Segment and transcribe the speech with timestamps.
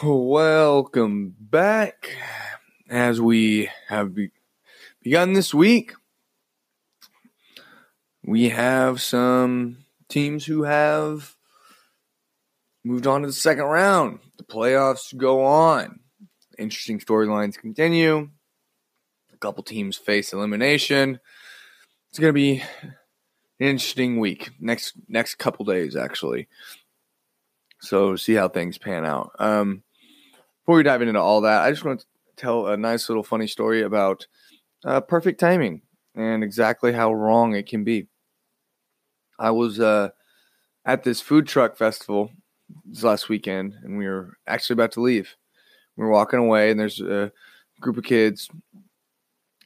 [0.00, 2.16] Welcome back.
[2.88, 4.30] As we have be-
[5.02, 5.92] begun this week,
[8.24, 11.36] we have some teams who have
[12.82, 14.20] moved on to the second round.
[14.38, 16.00] The playoffs go on.
[16.58, 18.30] Interesting storylines continue.
[19.32, 21.20] A couple teams face elimination.
[22.08, 22.94] It's going to be an
[23.60, 24.52] interesting week.
[24.58, 26.48] Next next couple days actually.
[27.82, 29.32] So see how things pan out.
[29.40, 29.82] Um,
[30.62, 33.48] before we dive into all that, I just want to tell a nice little funny
[33.48, 34.26] story about
[34.84, 35.82] uh, perfect timing
[36.14, 38.06] and exactly how wrong it can be.
[39.36, 40.10] I was uh,
[40.84, 42.30] at this food truck festival
[42.84, 45.34] this last weekend, and we were actually about to leave.
[45.96, 47.32] We were walking away, and there's a
[47.80, 48.48] group of kids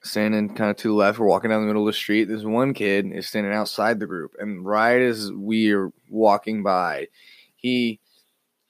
[0.03, 1.19] standing kind of to the left.
[1.19, 2.25] We're walking down the middle of the street.
[2.25, 7.09] This one kid is standing outside the group, and right as we are walking by,
[7.57, 8.01] he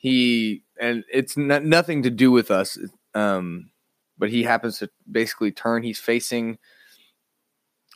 [0.06, 2.78] he and it's not, nothing to do with us.
[3.14, 3.70] Um,
[4.16, 5.82] but he happens to basically turn.
[5.82, 6.58] He's facing.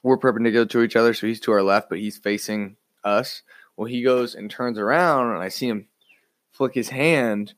[0.02, 3.42] We're perpendicular to each other, so he's to our left, but he's facing us.
[3.76, 5.86] Well, he goes and turns around, and I see him
[6.50, 7.54] flick his hand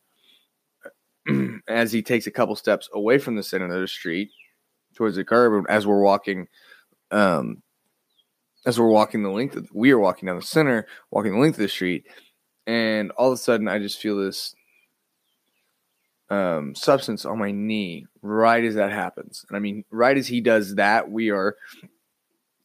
[1.67, 4.31] as he takes a couple steps away from the center of the street
[4.95, 5.65] towards the curb.
[5.71, 6.47] As we're walking,
[7.11, 7.63] um,
[8.67, 11.55] as we're walking the length, of, we are walking down the center, walking the length
[11.55, 12.07] of the street,
[12.67, 14.55] and all of a sudden, I just feel this
[16.31, 19.45] um, substance on my knee right as that happens.
[19.49, 21.57] And I mean, right as he does that, we are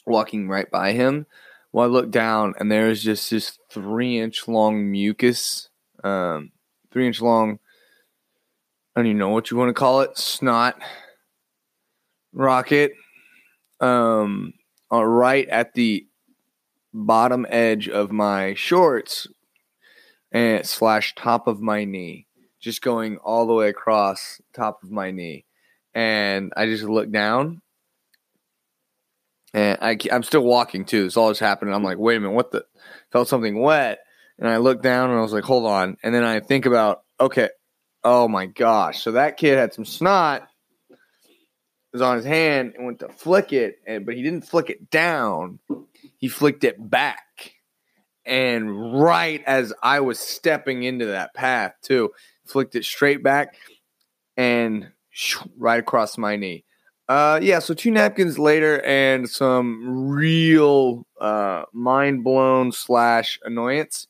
[0.06, 1.26] walking right by him.
[1.74, 5.70] Well, I look down and there's just this three inch long mucus,
[6.04, 6.52] um,
[6.92, 7.60] three inch long,
[8.96, 10.82] I don't even know what you want to call it, snot
[12.34, 12.94] rocket,
[13.80, 14.54] um,
[14.92, 16.08] uh, right at the
[16.94, 19.28] bottom edge of my shorts
[20.38, 22.28] and slash top of my knee
[22.60, 25.46] just going all the way across top of my knee.
[25.96, 27.62] And I just look down
[29.52, 31.06] and I, I'm still walking too.
[31.06, 31.74] This all just happened.
[31.74, 32.66] I'm like, wait a minute, what the?
[33.12, 34.00] Felt something wet.
[34.38, 35.98] And I looked down and I was like, hold on.
[36.04, 37.50] And then I think about, okay,
[38.04, 39.02] oh my gosh.
[39.02, 40.48] So that kid had some snot
[41.94, 44.92] was on his hand and went to flick it, and, but he didn't flick it
[44.92, 45.58] down.
[46.18, 47.54] He flicked it back.
[48.28, 52.12] And right as I was stepping into that path, too,
[52.46, 53.56] flicked it straight back
[54.36, 54.92] and
[55.58, 56.66] right across my knee.
[57.10, 64.08] Uh, yeah, so two napkins later and some real uh, mind blown slash annoyance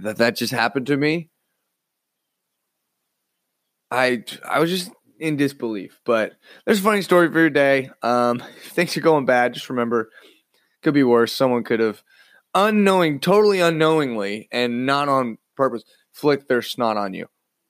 [0.00, 1.30] that that just happened to me.
[3.90, 6.34] I I was just in disbelief, but
[6.64, 7.90] there's a funny story for your day.
[8.02, 10.10] Um, things are going bad, just remember,
[10.82, 11.32] could be worse.
[11.32, 12.02] Someone could have
[12.56, 17.28] unknowing, totally unknowingly, and not on purpose, flick their snot on you.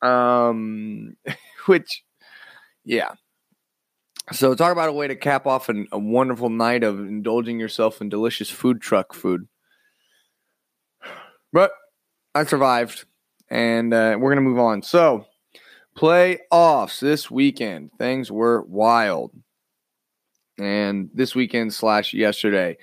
[0.08, 1.16] Um,
[1.66, 2.04] which,
[2.84, 3.12] yeah.
[4.32, 8.00] So talk about a way to cap off an, a wonderful night of indulging yourself
[8.00, 9.46] in delicious food truck food.
[11.52, 11.70] But
[12.34, 13.06] I survived,
[13.48, 14.82] and uh, we're gonna move on.
[14.82, 15.24] So
[15.96, 19.32] playoffs this weekend, things were wild,
[20.58, 22.76] and this weekend slash yesterday.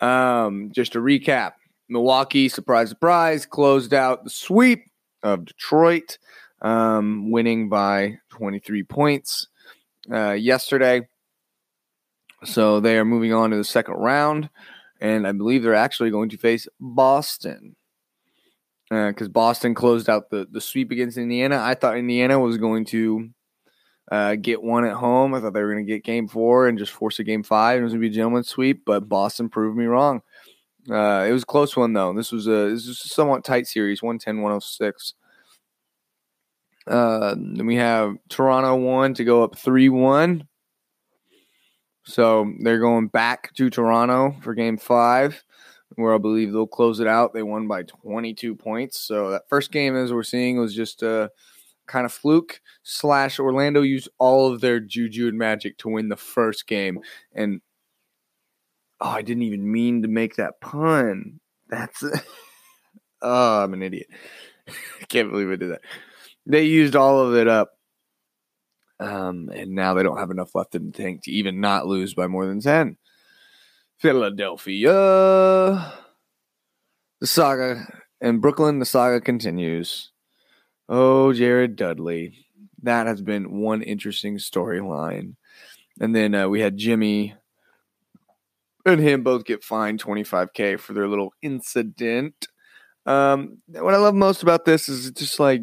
[0.00, 1.52] Um, just to recap,
[1.88, 4.84] Milwaukee, surprise, surprise, closed out the sweep
[5.22, 6.18] of Detroit,
[6.62, 9.48] um, winning by 23 points
[10.10, 11.06] uh, yesterday.
[12.44, 14.48] So they are moving on to the second round,
[15.00, 17.76] and I believe they're actually going to face Boston
[18.88, 21.60] because uh, Boston closed out the, the sweep against Indiana.
[21.62, 23.30] I thought Indiana was going to
[24.10, 25.34] uh, get won at home.
[25.34, 27.80] I thought they were going to get game four and just force a game five.
[27.80, 30.22] It was going to be a gentleman's sweep, but Boston proved me wrong.
[30.90, 32.12] Uh, it was a close one though.
[32.12, 35.12] This was a this was a somewhat tight series, 110-106.
[36.86, 40.48] Uh, then we have Toronto one to go up three one.
[42.04, 45.44] So they're going back to Toronto for Game Five,
[45.94, 47.34] where I believe they'll close it out.
[47.34, 48.98] They won by 22 points.
[48.98, 51.30] So that first game, as we're seeing, was just a
[51.90, 52.60] kind of fluke.
[52.82, 57.00] Slash Orlando used all of their juju and magic to win the first game,
[57.34, 57.60] and
[59.00, 61.40] Oh, I didn't even mean to make that pun.
[61.68, 62.04] That's
[63.22, 64.08] oh, I'm an idiot.
[64.68, 65.80] I can't believe I did that.
[66.46, 67.70] They used all of it up.
[68.98, 72.12] Um, and now they don't have enough left in the tank to even not lose
[72.12, 72.98] by more than 10.
[73.98, 74.92] Philadelphia.
[77.20, 77.86] The saga
[78.20, 80.10] in Brooklyn, the saga continues.
[80.92, 82.34] Oh, Jared Dudley.
[82.82, 85.36] That has been one interesting storyline.
[86.00, 87.34] And then uh, we had Jimmy
[88.84, 92.48] and him both get fined 25k for their little incident.
[93.06, 95.62] Um, what I love most about this is just like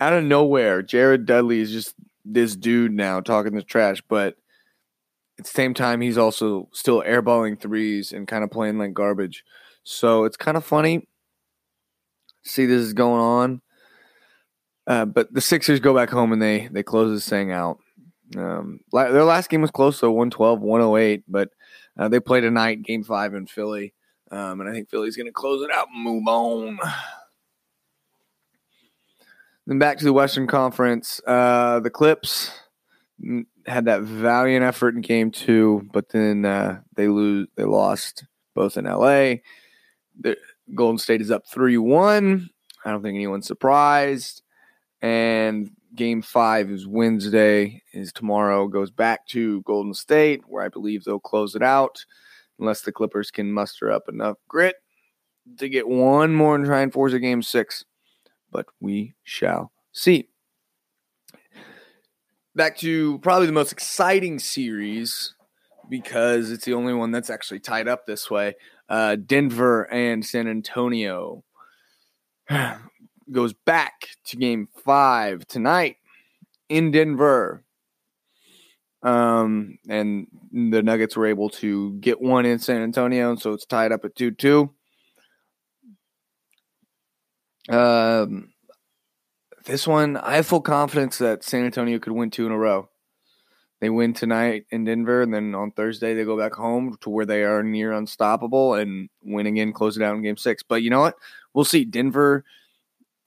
[0.00, 1.94] out of nowhere, Jared Dudley is just
[2.24, 4.34] this dude now talking the trash, but
[5.38, 9.44] at the same time, he's also still airballing threes and kind of playing like garbage.
[9.84, 11.06] So it's kind of funny.
[12.42, 13.62] See, this is going on.
[14.88, 17.78] Uh, but the Sixers go back home and they they close this thing out.
[18.36, 21.50] Um, their last game was close, so 112, 108, but
[21.98, 23.94] uh, they play tonight, game five in Philly.
[24.30, 26.78] Um, and I think Philly's going to close it out and move on.
[29.66, 31.20] Then back to the Western Conference.
[31.26, 32.50] Uh, the Clips
[33.66, 37.48] had that valiant effort in game two, but then uh, they lose.
[37.56, 38.24] They lost
[38.54, 39.36] both in LA.
[40.18, 40.38] The
[40.74, 42.48] Golden State is up three one.
[42.84, 44.42] I don't think anyone's surprised.
[45.00, 47.82] And game five is Wednesday.
[47.92, 52.04] Is tomorrow goes back to Golden State, where I believe they'll close it out,
[52.58, 54.76] unless the Clippers can muster up enough grit
[55.58, 57.84] to get one more and try and force a game six.
[58.50, 60.28] But we shall see
[62.58, 65.32] back to probably the most exciting series
[65.88, 68.54] because it's the only one that's actually tied up this way.
[68.88, 71.44] Uh, Denver and San Antonio
[73.30, 75.96] goes back to game five tonight
[76.68, 77.64] in Denver.
[79.02, 83.64] Um, and the Nuggets were able to get one in San Antonio, and so it's
[83.64, 84.70] tied up at 2 2.
[87.68, 88.52] Um,
[89.66, 92.88] this one, I have full confidence that San Antonio could win two in a row.
[93.80, 97.26] They win tonight in Denver, and then on Thursday they go back home to where
[97.26, 100.62] they are near unstoppable and win again, close it out in game six.
[100.62, 101.14] But you know what?
[101.54, 101.84] We'll see.
[101.84, 102.44] Denver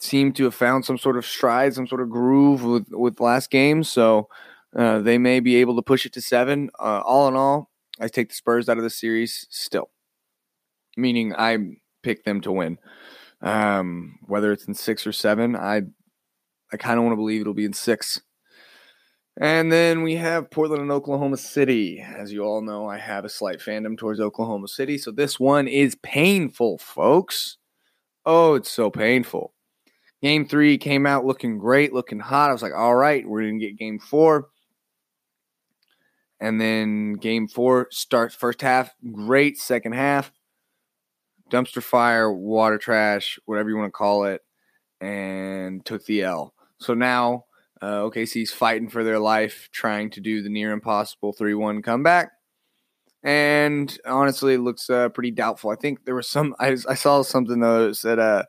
[0.03, 3.50] seemed to have found some sort of stride, some sort of groove with, with last
[3.50, 3.83] game.
[3.83, 4.27] So
[4.75, 6.69] uh, they may be able to push it to seven.
[6.80, 7.69] Uh, all in all,
[8.00, 9.89] I take the Spurs out of the series still,
[10.98, 11.57] meaning I
[12.03, 12.77] pick them to win.
[13.42, 15.81] Um, whether it's in six or seven, I
[16.74, 18.21] I kind of want to believe it'll be in six.
[19.39, 22.00] And then we have Portland and Oklahoma City.
[22.01, 24.98] As you all know, I have a slight fandom towards Oklahoma City.
[24.98, 27.57] So this one is painful, folks.
[28.25, 29.53] Oh, it's so painful.
[30.22, 32.50] Game three came out looking great, looking hot.
[32.50, 34.50] I was like, all right, we're going to get game four.
[36.40, 39.58] And then game four starts first half, great.
[39.58, 40.32] Second half,
[41.52, 44.42] dumpster fire, water trash, whatever you want to call it,
[45.00, 46.54] and took the L.
[46.80, 47.46] So now
[47.82, 52.32] uh, OKC's fighting for their life, trying to do the near impossible 3 1 comeback.
[53.24, 55.70] And honestly, it looks uh, pretty doubtful.
[55.70, 58.44] I think there was some, I, I saw something though that said, uh,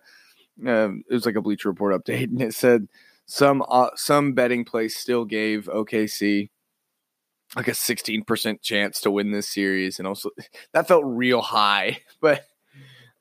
[0.66, 2.88] uh, it was like a Bleacher Report update, and it said
[3.26, 6.50] some uh, some betting place still gave OKC
[7.56, 9.99] like a 16% chance to win this series.
[9.99, 10.31] And also,
[10.72, 12.46] that felt real high, but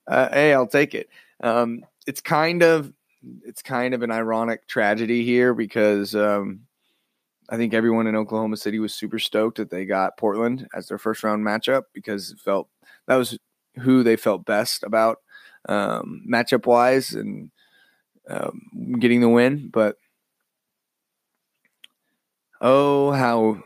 [0.08, 1.10] uh, hey, I'll take it.
[1.42, 2.92] Um, it's kind of
[3.44, 6.62] it's kind of an ironic tragedy here because um,
[7.50, 10.98] I think everyone in Oklahoma City was super stoked that they got Portland as their
[10.98, 12.68] first round matchup because it felt
[13.08, 13.38] that was
[13.78, 15.20] who they felt best about
[15.68, 17.52] um, matchup wise and
[18.30, 19.70] um, getting the win.
[19.72, 19.98] But
[22.60, 23.64] oh, how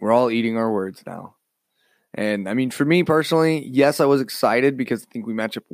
[0.00, 1.36] we're all eating our words now.
[2.14, 5.56] And I mean, for me personally, yes, I was excited because I think we match
[5.56, 5.64] up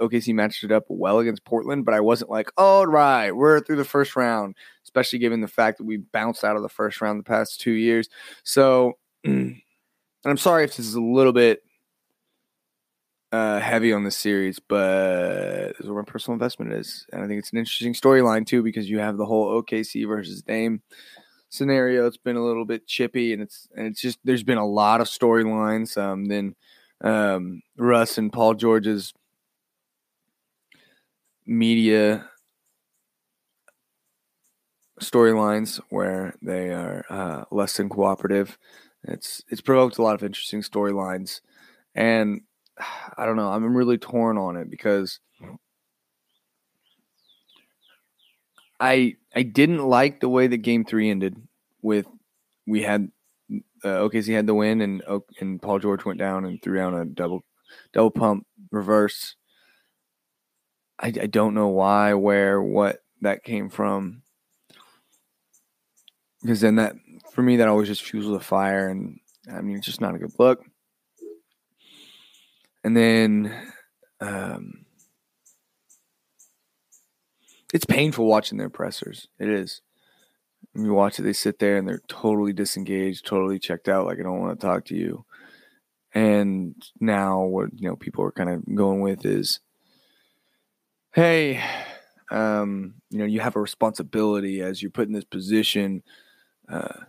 [0.00, 3.76] OKC matched it up well against Portland, but I wasn't like, all right, we're through
[3.76, 7.18] the first round, especially given the fact that we bounced out of the first round
[7.18, 8.08] the past two years.
[8.42, 8.94] So,
[9.24, 9.60] and
[10.24, 11.62] I'm sorry if this is a little bit
[13.34, 17.04] uh, heavy on the series, but this is where my personal investment is.
[17.12, 20.40] And I think it's an interesting storyline too, because you have the whole OKC versus
[20.40, 20.82] Dame
[21.48, 22.06] scenario.
[22.06, 25.00] It's been a little bit chippy, and it's and it's just there's been a lot
[25.00, 25.98] of storylines.
[25.98, 26.54] Um, then
[27.00, 29.12] um, Russ and Paul George's
[31.44, 32.30] media
[35.00, 38.56] storylines where they are uh, less than cooperative.
[39.02, 41.40] It's it's provoked a lot of interesting storylines,
[41.96, 42.42] and
[43.16, 43.50] I don't know.
[43.50, 45.20] I'm really torn on it because
[48.80, 51.36] I I didn't like the way that Game Three ended.
[51.82, 52.06] With
[52.66, 53.10] we had
[53.84, 55.02] uh, OKC had the win, and
[55.40, 57.44] and Paul George went down and threw down a double
[57.92, 59.36] double pump reverse
[60.98, 64.22] I, I don't know why, where, what that came from.
[66.40, 66.94] Because then that,
[67.32, 68.88] for me, that always just fuels the fire.
[68.88, 69.18] And
[69.52, 70.64] I mean, it's just not a good look.
[72.84, 73.72] And then,
[74.20, 74.84] um,
[77.72, 79.28] it's painful watching their pressers.
[79.38, 79.80] It is.
[80.72, 84.20] When you watch it, they sit there and they're totally disengaged, totally checked out, like
[84.20, 85.24] I don't want to talk to you.
[86.14, 89.60] And now what you know people are kind of going with is
[91.12, 91.62] hey,
[92.30, 96.02] Um, you know, you have a responsibility as you're put in this position
[96.68, 97.04] uh,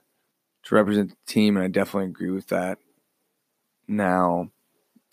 [0.65, 2.79] to represent the team, and I definitely agree with that.
[3.87, 4.51] Now,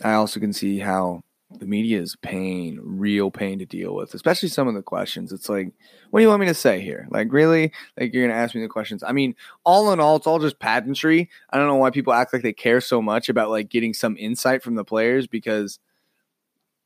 [0.04, 1.22] I also can see how
[1.58, 5.32] the media is pain, real pain to deal with, especially some of the questions.
[5.32, 5.72] It's like,
[6.10, 7.06] what do you want me to say here?
[7.10, 7.72] Like, really?
[7.98, 9.02] Like, you're going to ask me the questions?
[9.02, 11.28] I mean, all in all, it's all just pageantry.
[11.50, 14.16] I don't know why people act like they care so much about like getting some
[14.18, 15.78] insight from the players because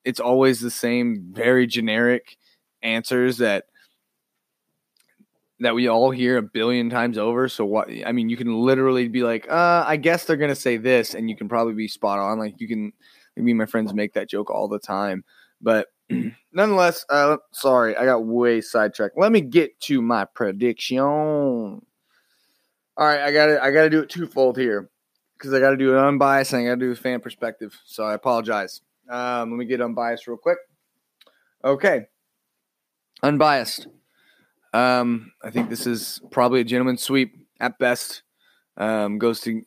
[0.05, 2.37] it's always the same, very generic
[2.83, 3.67] answers that
[5.61, 7.49] that we all hear a billion times over.
[7.49, 7.89] So what?
[8.05, 11.31] I mean, you can literally be like, uh, I guess they're to say this, and
[11.31, 12.39] you can probably be spot on.
[12.39, 12.93] Like, you can
[13.37, 15.25] me and my friends make that joke all the time.
[15.61, 15.89] But
[16.53, 19.19] nonetheless, uh, sorry, I got way sidetracked.
[19.19, 20.99] Let me get to my prediction.
[20.99, 21.83] All
[23.07, 24.89] right, I got to I got to do it twofold here
[25.37, 27.79] because I got to do an unbiased and I got to do a fan perspective.
[27.85, 28.81] So I apologize.
[29.09, 30.59] Um, let me get unbiased real quick.
[31.63, 32.07] Okay,
[33.23, 33.89] unbiased.
[34.73, 38.23] Um, I think this is probably a gentleman's sweep at best.
[38.77, 39.63] Um, goes to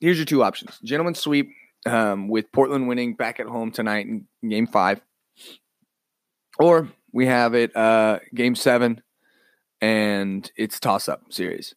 [0.00, 1.50] here's your two options: gentleman's sweep
[1.86, 5.00] um, with Portland winning back at home tonight in game five.
[6.58, 9.02] Or we have it uh, game seven
[9.80, 11.74] and it's toss up series,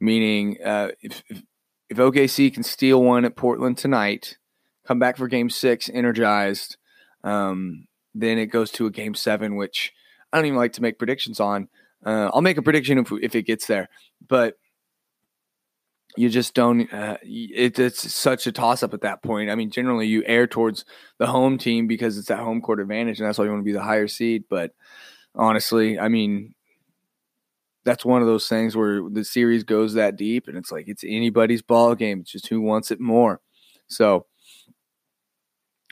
[0.00, 1.42] meaning uh, if, if,
[1.90, 4.38] if OKC can steal one at Portland tonight,
[4.86, 6.76] come back for game six energized,
[7.24, 9.92] um, then it goes to a game seven, which
[10.32, 11.68] I don't even like to make predictions on.
[12.04, 13.88] Uh, I'll make a prediction if, if it gets there,
[14.26, 14.56] but
[16.16, 16.92] you just don't.
[16.92, 19.50] Uh, it, it's such a toss up at that point.
[19.50, 20.84] I mean, generally you air towards
[21.18, 23.64] the home team because it's that home court advantage, and that's why you want to
[23.64, 24.44] be the higher seed.
[24.48, 24.72] But
[25.34, 26.54] honestly, I mean,
[27.84, 31.04] that's one of those things where the series goes that deep, and it's like it's
[31.04, 32.20] anybody's ball game.
[32.20, 33.40] It's just who wants it more.
[33.86, 34.26] So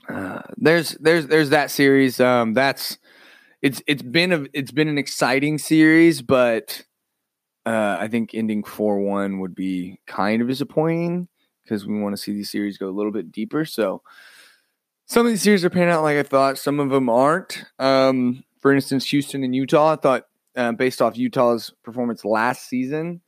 [0.09, 2.21] uh, there's there's there's that series.
[2.21, 2.99] Um, that's
[3.63, 6.83] it's it's been a it's been an exciting series, but
[7.67, 11.29] uh, I think ending 4 1 would be kind of disappointing
[11.63, 13.65] because we want to see these series go a little bit deeper.
[13.65, 14.03] So
[15.07, 17.65] some of these series are panning out like I thought, some of them aren't.
[17.79, 20.25] Um, for instance, Houston and Utah, I thought
[20.57, 23.21] uh, based off Utah's performance last season,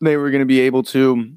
[0.00, 1.34] they were going to be able to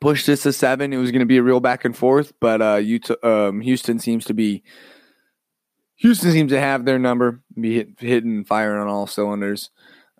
[0.00, 0.92] push this to seven.
[0.92, 3.98] It was going to be a real back and forth, but uh, Utah, um, Houston
[3.98, 4.62] seems to be
[5.96, 9.70] Houston seems to have their number, be hit, hitting and firing on all cylinders.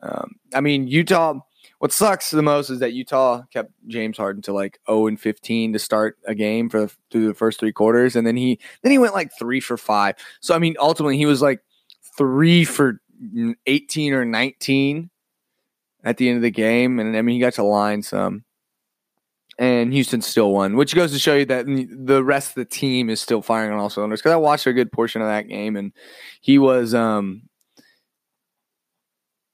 [0.02, 1.40] Um, I mean, Utah.
[1.78, 5.74] What sucks the most is that Utah kept James Harden to like 0 and 15
[5.74, 8.98] to start a game for through the first three quarters, and then he then he
[8.98, 10.14] went like three for five.
[10.40, 11.60] So I mean, ultimately he was like
[12.16, 13.02] three for
[13.66, 15.10] 18 or 19
[16.02, 18.45] at the end of the game, and I mean he got to line some
[19.58, 23.08] and Houston still won, which goes to show you that the rest of the team
[23.08, 24.20] is still firing on all cylinders.
[24.20, 25.92] Because I watched a good portion of that game, and
[26.40, 27.42] he was, um,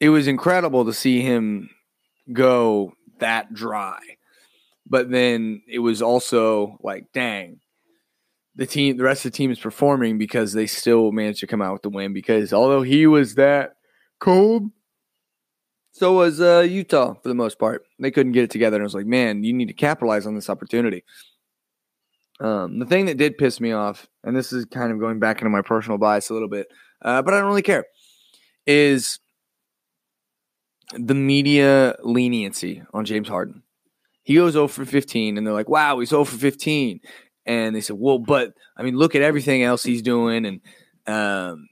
[0.01, 1.71] it was incredible to see him
[2.33, 4.01] go that dry.
[4.87, 7.61] But then it was also like, dang,
[8.57, 11.63] the team, the rest of the team is performing because they still managed to come
[11.63, 12.13] out with the win.
[12.13, 13.77] Because although he was that
[14.19, 14.65] cold,
[15.93, 17.85] so was uh, Utah for the most part.
[17.99, 18.77] They couldn't get it together.
[18.77, 21.05] And I was like, man, you need to capitalize on this opportunity.
[22.41, 25.39] Um, the thing that did piss me off, and this is kind of going back
[25.39, 26.67] into my personal bias a little bit,
[27.03, 27.85] uh, but I don't really care,
[28.67, 29.21] is
[30.95, 33.63] the media leniency on James Harden.
[34.23, 37.01] He goes 0 for 15, and they're like, wow, he's 0 for 15.
[37.45, 40.47] And they said, well, but I mean, look at everything else he's doing.
[40.47, 40.61] And
[41.07, 41.69] um,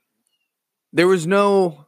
[0.92, 1.86] there was no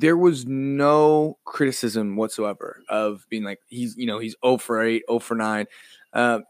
[0.00, 5.02] there was no criticism whatsoever of being like he's you know he's 0 for 8
[5.08, 5.66] 0 for 9
[6.12, 6.40] uh,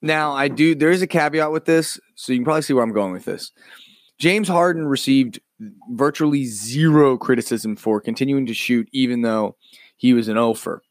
[0.00, 2.84] now i do there is a caveat with this so you can probably see where
[2.84, 3.52] i'm going with this.
[4.18, 5.40] James harden received
[5.90, 9.56] virtually zero criticism for continuing to shoot even though
[9.96, 10.82] he was an offer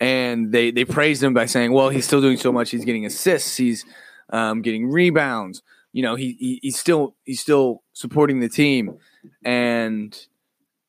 [0.00, 3.06] and they they praised him by saying well he's still doing so much he's getting
[3.06, 3.84] assists he's
[4.30, 5.62] um, getting rebounds.
[5.92, 8.98] You know he, he he's still he's still supporting the team
[9.44, 10.16] and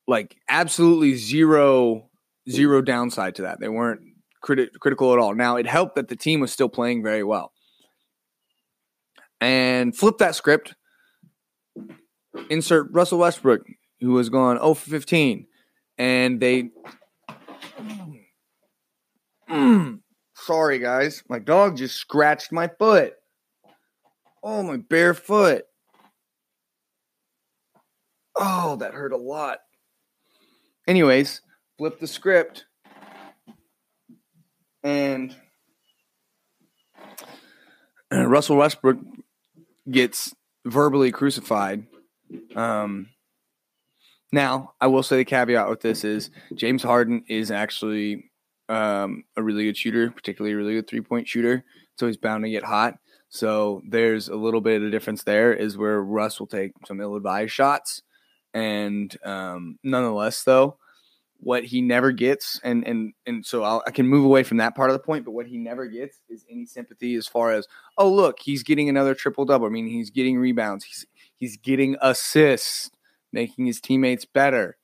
[0.08, 2.10] like absolutely zero
[2.50, 3.60] zero downside to that.
[3.60, 4.02] They weren't
[4.44, 5.36] criti- critical at all.
[5.36, 7.52] Now it helped that the team was still playing very well.
[9.42, 10.76] And flip that script.
[12.50, 13.62] Insert Russell Westbrook,
[14.02, 15.48] who was gone 0 for 15,
[15.98, 16.70] and they.
[19.50, 20.00] Mm,
[20.36, 21.24] sorry, guys.
[21.30, 23.14] My dog just scratched my foot.
[24.44, 25.66] Oh, my bare foot.
[28.36, 29.60] Oh, that hurt a lot.
[30.88, 31.42] Anyways,
[31.78, 32.66] flip the script
[34.84, 35.36] and
[38.12, 38.98] Russell Westbrook
[39.90, 40.34] gets
[40.66, 41.86] verbally crucified.
[42.56, 43.10] Um,
[44.32, 48.32] now, I will say the caveat with this is James Harden is actually
[48.68, 51.64] um, a really good shooter, particularly a really good three point shooter.
[51.98, 52.96] So he's bound to get hot.
[53.30, 57.02] So there's a little bit of a difference there, is where Russ will take some
[57.02, 58.02] ill advised shots.
[58.54, 60.78] And um, nonetheless, though,
[61.42, 64.76] what he never gets, and and and so I'll, i can move away from that
[64.76, 65.26] part of the point.
[65.26, 68.90] But what he never gets is any sympathy as far as, oh look, he's getting
[68.90, 69.66] another triple double.
[69.66, 71.06] I mean, he's getting rebounds, he's
[71.38, 72.92] he's getting assists,
[73.32, 74.78] making his teammates better,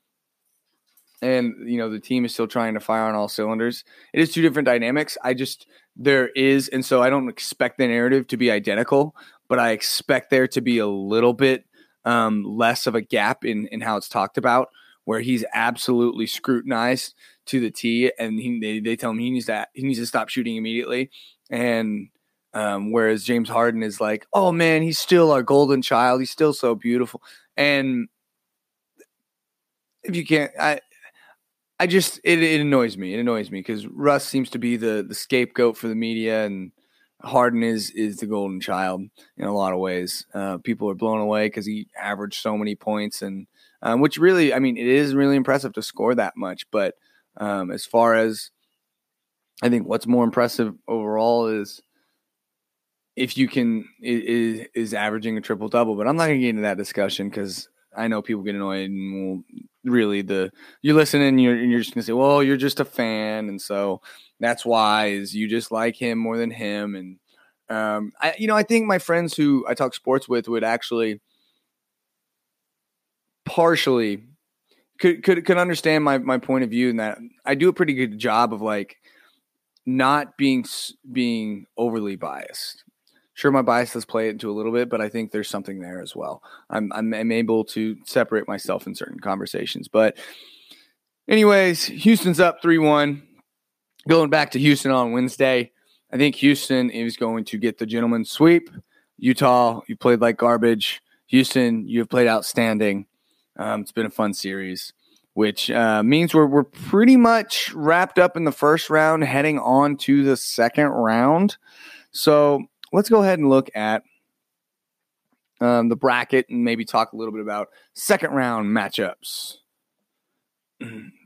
[1.22, 3.84] and you know the team is still trying to fire on all cylinders.
[4.14, 5.18] It is two different dynamics.
[5.24, 5.68] I just
[5.98, 9.16] there is, and so I don't expect the narrative to be identical,
[9.50, 11.66] but I expect there to be a little bit
[12.06, 14.70] um, less of a gap in in how it's talked about
[15.06, 17.14] where he's absolutely scrutinized
[17.46, 20.06] to the T, and he, they, they tell him he needs that he needs to
[20.06, 21.12] stop shooting immediately.
[21.50, 22.10] And
[22.54, 26.22] um, whereas James Harden is like, oh man, he's still our golden child.
[26.22, 27.22] He's still so beautiful.
[27.56, 28.08] And
[30.04, 30.80] if you can't, I,
[31.80, 33.14] I just it, it annoys me.
[33.14, 36.72] It annoys me because Russ seems to be the the scapegoat for the media, and
[37.26, 39.02] Harden is is the golden child
[39.38, 40.26] in a lot of ways.
[40.34, 43.48] Uh, people are blown away because he averaged so many points and
[43.82, 46.70] um, which really, I mean, it is really impressive to score that much.
[46.72, 46.96] But
[47.38, 48.50] um, as far as
[49.62, 51.82] I think what's more impressive overall is
[53.16, 55.96] if you can is, is averaging a triple double.
[55.96, 58.90] But I'm not going to get into that discussion because I know people get annoyed
[58.90, 59.44] and will
[59.86, 60.52] really the
[60.82, 64.02] you're listening and you're, you're just to say, well, you're just a fan, and so
[64.40, 67.18] that's why is you just like him more than him and.
[67.68, 71.20] Um, I, you know, I think my friends who I talk sports with would actually
[73.44, 74.24] partially
[75.00, 77.94] could could could understand my my point of view in that I do a pretty
[77.94, 78.98] good job of like
[79.86, 80.66] not being
[81.12, 82.84] being overly biased.
[83.36, 86.02] Sure, my bias does play into a little bit, but I think there's something there
[86.02, 86.42] as well.
[86.70, 89.90] I'm I'm, I'm able to separate myself in certain conversations.
[89.90, 90.18] But,
[91.28, 93.22] anyways, Houston's up three one.
[94.08, 95.72] Going back to Houston on Wednesday,
[96.14, 98.70] I think Houston is going to get the gentleman sweep.
[99.18, 101.02] Utah, you played like garbage.
[101.28, 103.08] Houston, you have played outstanding.
[103.58, 104.94] Um, it's been a fun series,
[105.34, 109.98] which uh, means we're we're pretty much wrapped up in the first round, heading on
[109.98, 111.58] to the second round.
[112.12, 114.04] So let's go ahead and look at
[115.62, 119.58] um, the bracket and maybe talk a little bit about second round matchups.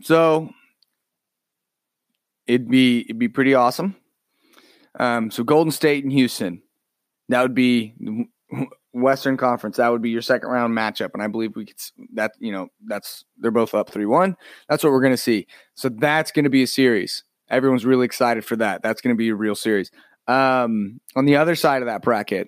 [0.01, 0.49] So
[2.47, 3.95] it'd be it'd be pretty awesome.
[4.99, 6.61] Um, so Golden State and Houston,
[7.29, 7.93] that would be
[8.93, 11.79] Western Conference, that would be your second round matchup, and I believe we could
[12.13, 14.35] that you know that's they're both up three one.
[14.67, 15.47] That's what we're going to see.
[15.75, 17.23] So that's going to be a series.
[17.49, 18.83] Everyone's really excited for that.
[18.83, 19.91] That's going to be a real series.
[20.29, 22.47] Um, on the other side of that bracket,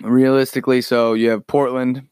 [0.00, 2.08] realistically, so you have Portland,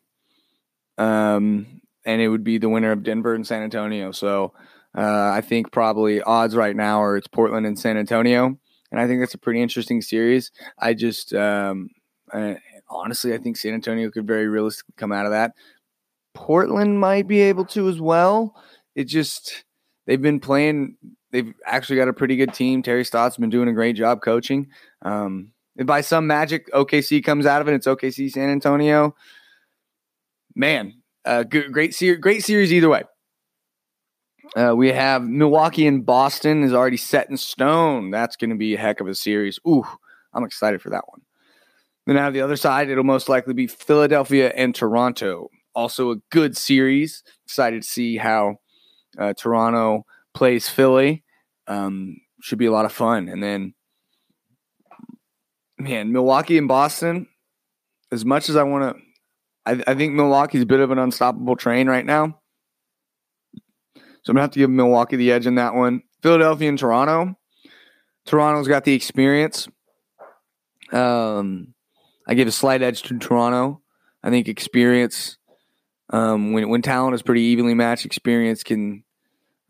[0.99, 4.13] um, and it would be the winner of Denver and San Antonio.
[4.13, 4.53] So
[4.97, 8.59] uh, I think probably odds right now are it's Portland and San Antonio
[8.91, 10.51] and I think that's a pretty interesting series.
[10.79, 11.91] I just um,
[12.89, 15.53] honestly, I think San Antonio could very realistically come out of that.
[16.35, 18.55] Portland might be able to as well.
[18.95, 19.65] It just
[20.07, 20.97] they've been playing.
[21.31, 22.83] They've actually got a pretty good team.
[22.83, 24.69] Terry Stotts been doing a great job coaching.
[25.03, 25.53] Um,
[25.85, 29.15] by some magic OKC comes out of it, it's OKC San Antonio.
[30.55, 32.21] Man, uh, great series.
[32.21, 33.03] Great series either way.
[34.55, 38.11] Uh, we have Milwaukee and Boston is already set in stone.
[38.11, 39.59] That's going to be a heck of a series.
[39.67, 39.85] Ooh,
[40.33, 41.21] I'm excited for that one.
[42.07, 45.51] Then out of the other side, it'll most likely be Philadelphia and Toronto.
[45.75, 47.23] Also a good series.
[47.45, 48.57] Excited to see how
[49.19, 51.25] uh, Toronto plays Philly.
[51.67, 53.29] Um, should be a lot of fun.
[53.29, 53.75] And then,
[55.79, 57.29] man, Milwaukee and Boston.
[58.13, 59.03] As much as I want to,
[59.65, 62.39] I, I think Milwaukee's a bit of an unstoppable train right now.
[64.23, 66.03] So I'm gonna have to give Milwaukee the edge in that one.
[66.23, 67.37] Philadelphia and Toronto.
[68.25, 69.69] Toronto's got the experience.
[70.93, 71.75] Um,
[72.27, 73.83] I give a slight edge to Toronto.
[74.23, 75.39] I think experience,
[76.11, 79.05] um, when when talent is pretty evenly matched, experience can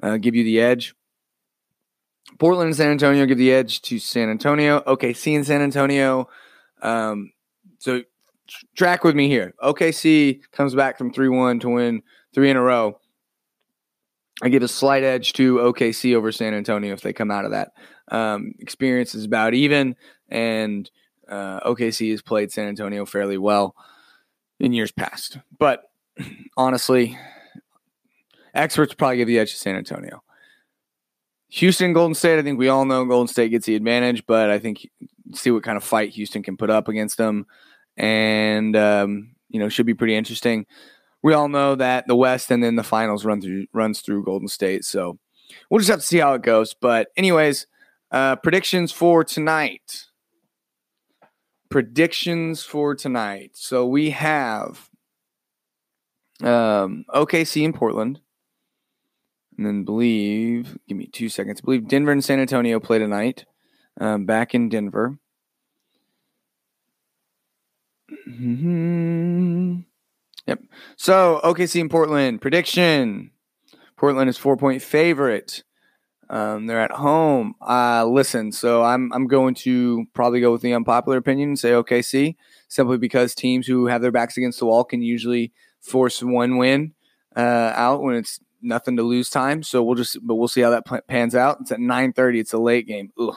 [0.02, 0.94] uh, give you the edge.
[2.38, 4.80] Portland and San Antonio give the edge to San Antonio.
[4.80, 6.28] OKC and San Antonio.
[6.82, 7.32] Um,
[7.78, 8.02] so
[8.76, 9.54] track with me here.
[9.62, 12.02] OKC comes back from 3 1 to win
[12.34, 12.98] three in a row.
[14.42, 17.52] I give a slight edge to OKC over San Antonio if they come out of
[17.52, 17.72] that.
[18.08, 19.96] Um, experience is about even,
[20.28, 20.90] and
[21.28, 23.74] uh, OKC has played San Antonio fairly well
[24.60, 25.38] in years past.
[25.58, 25.90] But
[26.56, 27.18] honestly,
[28.58, 30.22] experts probably give the edge to San Antonio.
[31.48, 34.58] Houston, Golden State, I think we all know Golden State gets the advantage, but I
[34.58, 34.88] think
[35.32, 37.46] see what kind of fight Houston can put up against them,
[37.96, 40.66] and um, you know should be pretty interesting.
[41.22, 44.48] We all know that the West and then the finals run through runs through Golden
[44.48, 45.18] State, so
[45.70, 46.74] we'll just have to see how it goes.
[46.74, 47.66] But anyways,
[48.10, 50.06] uh, predictions for tonight.
[51.68, 53.52] Predictions for tonight.
[53.54, 54.88] So we have
[56.42, 58.20] um, OKC in Portland.
[59.56, 61.60] And then believe, give me two seconds.
[61.62, 63.46] I believe Denver and San Antonio play tonight.
[63.98, 65.18] Um, back in Denver.
[68.28, 69.76] Mm-hmm.
[70.46, 70.60] Yep.
[70.96, 73.30] So OKC in Portland prediction.
[73.96, 75.64] Portland is four point favorite.
[76.28, 77.54] Um, they're at home.
[77.66, 81.70] Uh, listen, so I'm I'm going to probably go with the unpopular opinion and say
[81.70, 82.36] OKC
[82.68, 86.92] simply because teams who have their backs against the wall can usually force one win
[87.36, 89.62] uh, out when it's nothing to lose time.
[89.62, 91.58] So we'll just, but we'll see how that pans out.
[91.60, 92.40] It's at 9:30.
[92.40, 93.12] It's a late game.
[93.18, 93.36] Ugh.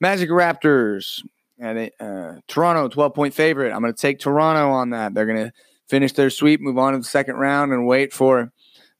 [0.00, 1.22] Magic Raptors
[1.58, 3.72] and it, uh, Toronto, 12 point favorite.
[3.72, 5.14] I'm going to take Toronto on that.
[5.14, 5.52] They're going to
[5.88, 8.52] finish their sweep, move on to the second round, and wait for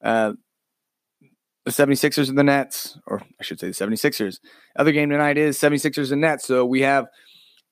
[0.03, 0.35] uh,
[1.65, 4.39] the 76ers and the Nets, or I should say the 76ers.
[4.77, 6.47] Other game tonight is 76ers and Nets.
[6.47, 7.07] So we have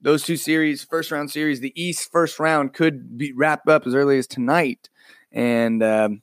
[0.01, 1.61] those two series, first round series.
[1.61, 4.89] The East first round could be wrapped up as early as tonight.
[5.31, 6.23] And um,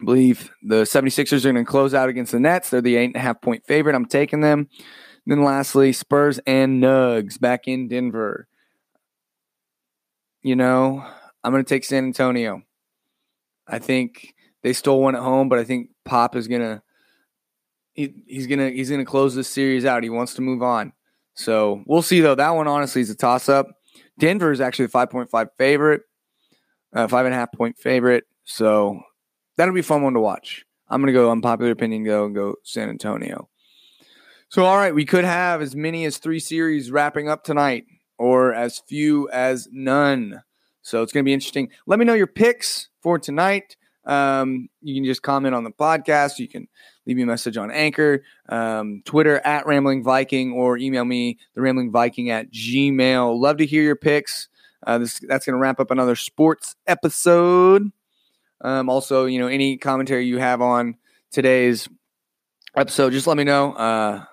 [0.00, 2.70] I believe the 76ers are going to close out against the Nets.
[2.70, 3.94] They're the eight and a half point favorite.
[3.94, 4.68] I'm taking them.
[5.26, 8.46] Then lastly, Spurs and Nugs back in Denver.
[10.42, 11.04] You know,
[11.42, 12.62] I'm going to take San Antonio.
[13.66, 16.82] I think they stole one at home, but I think Pop is going to
[17.94, 20.02] he, he's going to he's going to close this series out.
[20.02, 20.92] He wants to move on.
[21.34, 22.34] So, we'll see though.
[22.34, 23.66] That one honestly is a toss up.
[24.18, 26.02] Denver is actually a 5.5 favorite.
[26.94, 28.24] Uh, five and a half point favorite.
[28.44, 29.00] So,
[29.56, 30.64] that'll be a fun one to watch.
[30.88, 33.48] I'm going to go unpopular opinion, go and go San Antonio.
[34.48, 37.84] So, all right, we could have as many as three series wrapping up tonight,
[38.18, 40.42] or as few as none.
[40.82, 41.70] So it's going to be interesting.
[41.86, 43.76] Let me know your picks for tonight.
[44.04, 46.38] Um, you can just comment on the podcast.
[46.38, 46.68] You can
[47.06, 51.60] leave me a message on Anchor, um, Twitter at Rambling Viking, or email me the
[51.60, 53.38] Rambling Viking at Gmail.
[53.38, 54.48] Love to hear your picks.
[54.86, 57.90] Uh, this that's going to wrap up another sports episode.
[58.60, 60.96] Um, also, you know, any commentary you have on
[61.30, 61.88] today's
[62.76, 63.72] episode, just let me know.
[63.72, 64.24] Uh,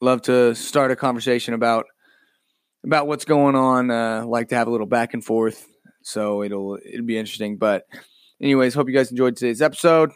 [0.00, 1.86] love to start a conversation about
[2.84, 3.90] about what's going on.
[3.90, 5.66] Uh, like to have a little back and forth,
[6.02, 7.56] so it'll it'll be interesting.
[7.56, 7.84] But
[8.40, 10.12] anyways, hope you guys enjoyed today's episode.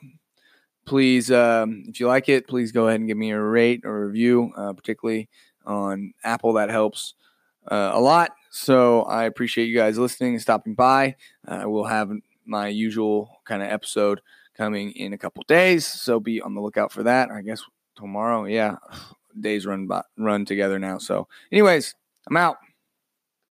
[0.87, 4.07] Please, um, if you like it, please go ahead and give me a rate or
[4.07, 5.29] review, uh, particularly
[5.65, 6.55] on Apple.
[6.55, 7.15] That helps
[7.71, 8.33] uh, a lot.
[8.51, 11.17] So I appreciate you guys listening and stopping by.
[11.47, 12.11] Uh, we'll have
[12.51, 14.21] my usual kind of episode
[14.57, 17.31] coming in a couple days, so be on the lookout for that.
[17.31, 17.63] I guess
[17.97, 18.77] tomorrow, yeah,
[19.41, 20.99] days run by, run together now.
[20.99, 21.95] So, anyways,
[22.29, 22.57] I'm out.